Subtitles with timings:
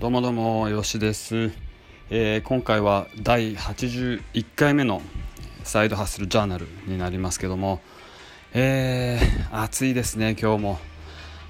[0.00, 1.50] どうもどうもよしです、
[2.08, 5.02] えー、今回は第81回目の
[5.64, 7.80] サイドハッスルジャーナルになりますけども、
[8.52, 10.78] えー、暑いですね今日も。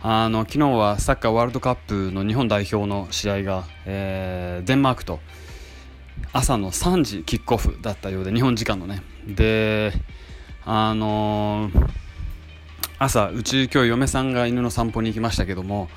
[0.01, 5.21] あの昨日はサッカーワールドカップの日本代表の試合が、えー、デンマークと
[6.33, 9.03] 朝の3時キックオフだったようで日本時間のね。
[9.27, 9.93] で
[10.65, 11.89] あのー、
[12.99, 15.91] 朝うち今日嫁さんが犬の散歩に行きましたけども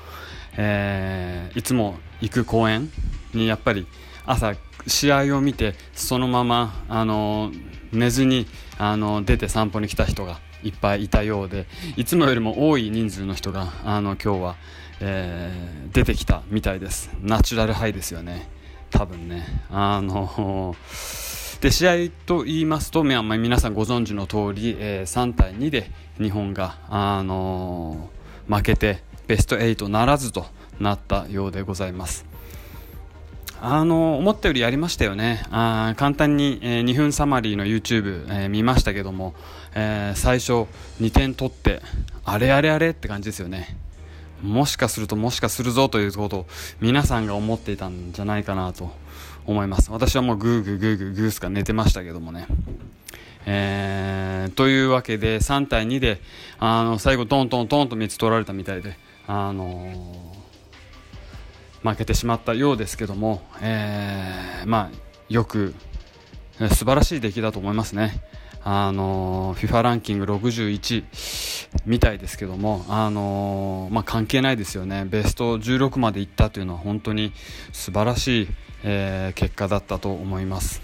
[0.56, 2.90] えー、いつも行く公園
[3.34, 3.86] にやっぱり
[4.24, 4.54] 朝
[4.86, 7.52] 試合を見てそのまま、あの
[7.92, 8.46] 寝ずに、
[8.78, 11.66] あの出て散歩に来た人がいっぱいいたようで
[11.96, 14.56] いつもよりも多い人数の人があの今日は、
[15.00, 17.10] えー、出てきたみたいです。
[17.20, 18.48] ナチュラルハイですよね。
[18.90, 19.44] 多分ね。
[19.70, 20.76] あの
[21.60, 21.92] で試合
[22.26, 28.10] と言いますと、まあ、皆さんご存知の通り、えー、3対2で日本が、あの
[28.48, 30.46] 負けてベスト8ならずと
[30.82, 32.26] なったようでございます。
[33.64, 35.44] あの思ったよりやりましたよね。
[35.52, 39.34] あ簡単に、えー、2分サマリーの YouTube、えー、見ましたけども、
[39.76, 40.66] えー、最初
[41.00, 41.80] 2点取って
[42.24, 43.76] あれあれあれって感じですよね。
[44.42, 46.46] もしかするともしかするぞということを
[46.80, 48.90] 皆さんが思っていたんじゃないかなと
[49.46, 49.92] 思います。
[49.92, 52.48] 私はもうグーグーグーグーグースか寝てましたけどもね。
[53.46, 56.20] えー、というわけで3対2で
[56.58, 58.96] あの最後トントントンと3つ取られたみたいで
[59.28, 60.31] あの
[61.82, 64.96] 負けてしまったようですけども、えー、まあ、
[65.28, 65.74] よく
[66.58, 68.22] 素晴らしい出来だと思いますね。
[68.64, 71.04] あの FIFA ランキング61
[71.84, 77.32] みたいですけども、あのまあ、関係ないですよね、ベスト16までいったというのは本当に
[77.72, 78.48] 素晴らしい、
[78.84, 80.80] えー、結果だったと思います。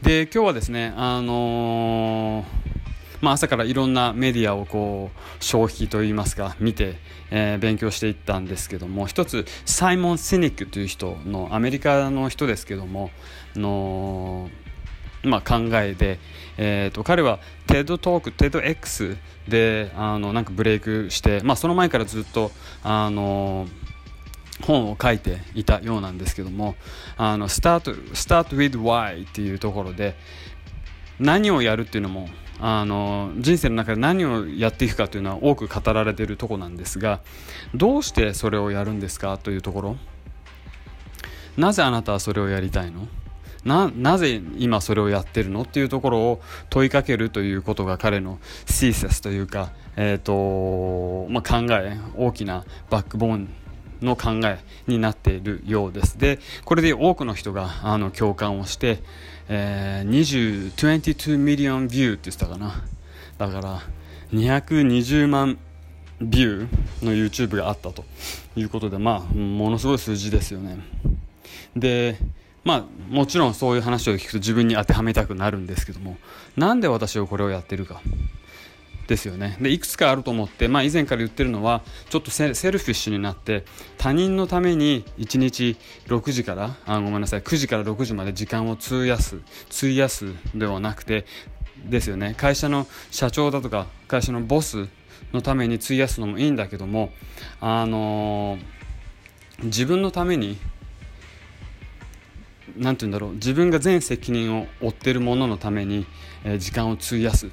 [0.00, 2.79] で今日はですね、あのー
[3.20, 6.96] まあ、朝からいろんなメディアをこう消費といいますか見て、
[7.30, 13.10] えー、勉強していったんですけども一つサイモン・シニックという人のアメリカの人ですけども
[13.54, 14.48] の
[15.22, 16.18] まあ、考えで、
[16.56, 22.50] えーと、彼は TED トーク TEDx であのなんかブレイクして、まあ、その前からずっと
[22.82, 23.66] あの
[24.62, 26.74] 本を書いていたようなんですけども
[27.16, 30.16] あの start, start with why っていうところで
[31.18, 32.28] 何をやるっていうのも
[32.62, 37.20] あの人生の中で何をやっていくかというのは多く語られているとこなんですが
[37.74, 39.96] どうしてそれをやるんですかというところ。
[41.56, 43.08] なぜあなたはそれをやりたいの？
[43.64, 45.62] ななぜ今それをやってるの？
[45.62, 53.48] っていうところを問いかけるということが彼のシーセスというか、えーとまあ、考え大きなバックボーン
[54.02, 56.18] の考えになっているようです。
[56.18, 59.02] でこれで多くの人があの共感をして、
[59.48, 62.84] えー、20 22 million view って言ってたかな。
[63.38, 63.82] だから
[64.32, 65.58] 220万
[66.20, 68.04] ビューの YouTube があったと。
[68.56, 70.78] いうことでまあものすごい数字ですよね。
[71.76, 72.18] で
[72.64, 76.16] まあもちろんそういう話を聞くと自分に当てはめたくなるんですけども
[76.56, 78.00] なんで私はこれをやってるか。
[79.10, 79.56] ですよね。
[79.60, 83.64] でいくつかあると思って、まあ、以前から言ってるのはちょっとセルフィッシュになって
[83.98, 85.76] 他人のために1日
[86.06, 89.40] 6時からあごめんなさい9時から6時まで時間を費やす
[89.76, 91.26] 費やすではなくて
[91.84, 92.34] ですよね。
[92.38, 94.86] 会社の社長だとか会社のボス
[95.32, 97.10] のために費やすのもいいんだけども
[97.60, 100.56] あのー、自分のために
[102.76, 106.06] 何て言うんだろう自分が全責任を負ってるもののために、
[106.44, 107.50] えー、時間を費やす。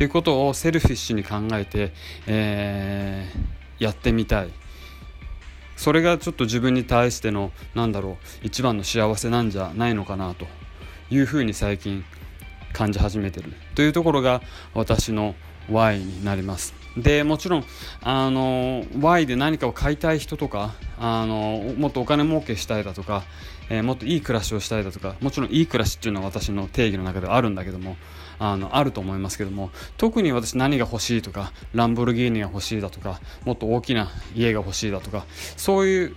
[0.00, 1.92] ということをセルフィッシュに考えて、
[2.26, 4.50] えー、やってみたい。
[5.76, 10.46] それがちょっと自分に対してのなんだろう一番の幸せなんじゃないのかなと
[11.10, 12.02] いうふうに最近
[12.72, 13.52] 感じ始めてる。
[13.74, 14.40] というところが
[14.72, 15.34] 私の
[15.70, 16.72] Y になります。
[16.96, 17.64] でもちろん
[18.00, 23.24] あの Y で何かを買いたい人とかあのもっとお金儲けしたいだとか、
[23.68, 27.96] えー、もっといい暮らしをしたいだとかもちろんいい暮らしっていうのは私の定義の中ではあるんだけども
[28.40, 35.26] あのあると思いますけども特に私何が欲しいとかランボルギーニが欲しいだとかもっと大きな家が欲しいだとか
[35.56, 36.16] そういう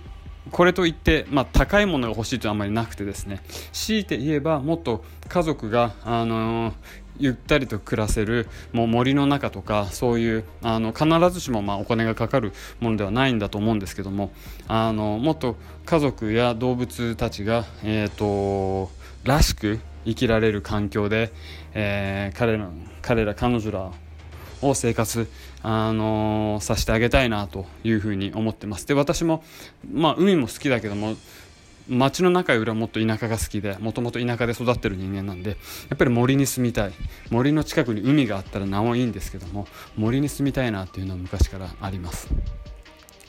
[0.50, 3.42] これといって、まあ、高いものが欲しいというのはあまりなくてですね。
[3.72, 6.74] 強いて言えばもっと家族が、あのー、
[7.18, 14.32] ゆったりと暮らせるもう森の中とかそういうあの必ずしもまあお金がかかるものではないんだと思うんですけども
[14.66, 15.56] あのもっと
[15.86, 18.90] 家族や動物たちが、えーと
[19.24, 21.32] らしく生きられる環境で、
[21.72, 22.68] えー、彼ら
[23.02, 23.92] 彼ら彼女ら
[24.62, 25.28] を生活、
[25.62, 28.86] あのー、させてあげたいなというふうに思ってます。
[28.86, 29.44] で私も、
[29.92, 31.14] まあ、海も好きだけども
[31.86, 35.56] 街の中よりはもっと田舎が好きでもともと田舎で育ってる人間なんでや
[35.94, 36.92] っぱり森に住みたい。
[37.30, 39.66] 森の近くに海があったらなおいいんですけども
[39.96, 42.28] 森に住みたいなっていうのは昔からあります。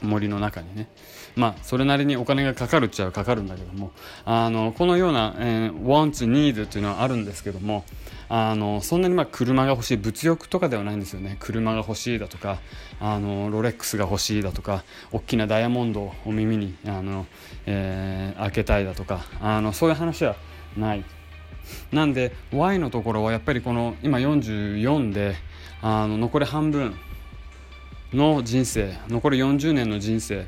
[0.05, 0.87] 森の中にね。
[1.35, 3.91] まあそれなりにお金がかかるっちゃかかるんだけども
[4.23, 7.83] あのこのような、えー、wants need というのはあるんですけども
[8.29, 11.37] あのそんなにまあ車が欲しい物欲とかではないんですよね。
[11.39, 12.59] 車が欲しいだとか
[12.99, 17.27] あのロレックスが欲しいだとか大きなダイヤモンドを耳にあの、
[17.65, 20.35] えー、開けたいだとかあのそういう話は
[20.77, 21.03] ない。
[21.91, 25.35] なんで Y のところはやっぱりこの今44で
[25.81, 26.95] あの残り半分
[28.13, 30.45] の人生残り40年の人生やっ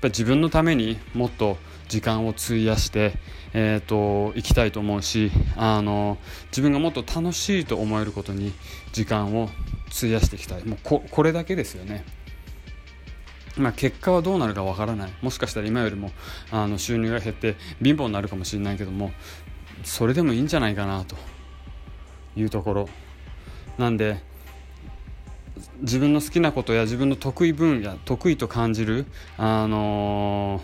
[0.00, 1.56] ぱ自分のためにもっと
[1.88, 3.14] 時間を費やして、
[3.52, 8.52] えーと、行きたいと思うしあの自分がもっと楽しいと思えることに
[8.92, 9.50] 時間を
[9.90, 10.64] 費やしていきたい。
[10.64, 12.04] もうここれだけですよね。
[13.56, 15.10] まあ、結果はどうなるかわからない。
[15.20, 16.12] もしかしたら今よりも
[16.52, 19.10] あの収入が減って貧乏になるかもしれないけども
[19.82, 21.16] それでもいいんじゃないかなと
[22.36, 22.88] いうところ。
[23.78, 24.22] なんで
[25.80, 30.60] 自分の好きなことや自分の得意分野得意と感じる、あの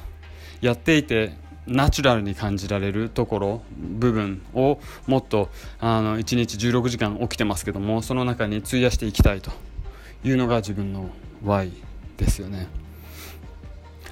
[0.61, 1.33] ー、やっていて
[1.67, 5.49] ナチュラルに感じられるところ部分をもっと
[5.81, 9.51] あの1日16時間起きてますけどもその中に費やしていきたいと
[10.23, 11.11] いうのが自分の
[11.45, 11.73] Y
[12.17, 12.69] ですよね。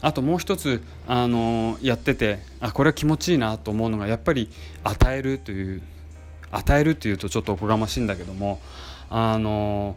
[0.00, 4.50] あともう一つ、あのー、やっててあこれは気持ちいいなと思うのがやっぱり
[4.82, 5.82] 与えるという
[6.50, 8.60] 与えるっていうとちょっとおこがましいんだけども
[9.08, 9.96] あの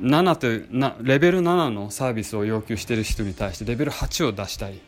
[0.00, 4.80] 7というなレベル7のサービスを要求している人に対してレベル8を出したい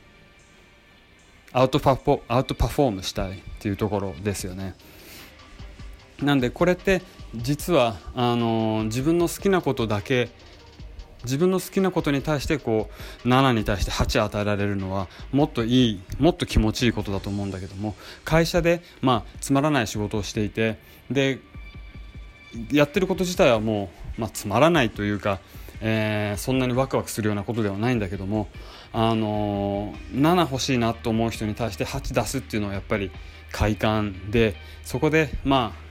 [1.52, 4.74] アウトパフォアウトパフォームしたいっていうところですよね。
[6.22, 7.02] なんでこれって
[7.34, 10.30] 実はあの自分の好きなことだけ
[11.24, 12.90] 自分の好きなことに対してこ
[13.24, 17.94] う7に対して8与えられるのはもっといいもっと気持ちいいことだと思うんだけども
[18.24, 20.78] 会社でまあつまらない仕事をしていて
[21.10, 21.38] で
[22.70, 25.40] やってること自体はもう、まあ、つまらないというか、
[25.80, 28.48] えー、そんなにワクワクするようなことではないんだけども、
[28.92, 33.10] あのー、7欲しいなと思う人に対して8出すっていうのはやっぱり
[33.50, 34.54] 快感で
[34.84, 35.82] そこでまあ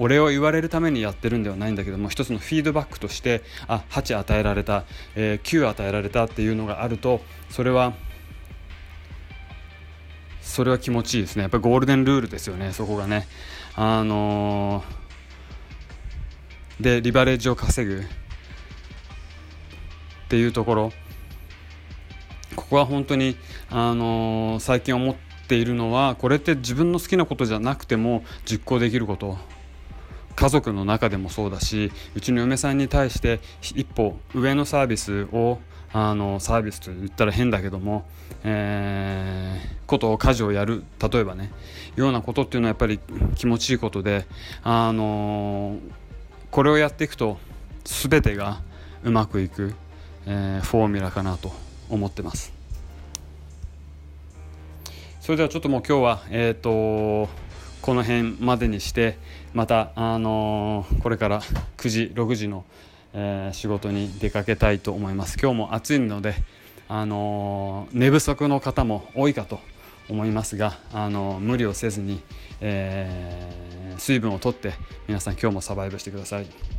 [0.00, 4.84] お礼を言われるためにやってるんではないんだけども一つのフィードバックとしてあ8与えられた、
[5.16, 7.20] えー、9与えられたっていうのがあると
[7.50, 7.94] それは
[10.40, 11.42] それは気持ちいいですね。
[11.42, 13.26] やっぱりゴールデンルールですよねそこがね。
[13.74, 15.07] あのー
[16.80, 18.00] でリバレッジを稼ぐ。
[18.00, 18.04] っ
[20.28, 20.92] ていうところ。
[22.54, 23.36] ここは本当に、
[23.70, 25.16] あのー、最近思っ
[25.46, 29.38] ているのはこれって自分の好きなことじゃなくても実行できること。
[30.36, 35.58] 家族の中でもそうだしうちの嫁さんに対して一歩上のサービスを
[35.92, 38.06] あのサービスと言ったら変だけども、
[38.44, 40.84] えー、ことを家事をやる。
[41.10, 41.50] 例えばね
[41.96, 43.00] ようなことっていうのはやっぱり
[43.34, 44.26] 気持ちいいことで
[44.62, 46.07] あのー
[46.50, 47.38] これをやっていくと
[47.84, 48.60] 全てが
[49.04, 49.74] うまくいく、
[50.26, 51.52] えー、フォーミュラかなと
[51.88, 52.52] 思ってます。
[55.20, 57.28] それではちょっともう今日はえっ、ー、と
[57.82, 59.18] この辺までにして
[59.52, 61.40] またあのー、これから
[61.76, 62.64] 9時6時の、
[63.12, 65.38] えー、仕事に出かけたいと思います。
[65.40, 66.34] 今日も暑いので
[66.88, 69.60] あの寝不足の方も多いかと
[70.08, 72.20] 思いますが、あの無理をせずに、
[72.62, 74.72] えー、水分をとって
[75.06, 76.77] 皆さん今日もサバイブしてください。